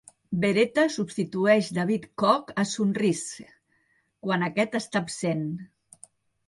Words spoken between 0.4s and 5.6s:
Beretta, substitueix David Koch a Sunrise, quan aquest està absent.